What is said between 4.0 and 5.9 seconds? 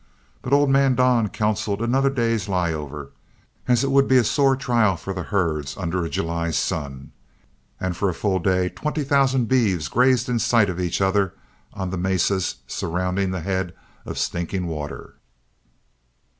be a sore trial for the herds